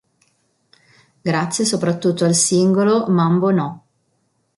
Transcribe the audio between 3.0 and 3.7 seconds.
"Mambo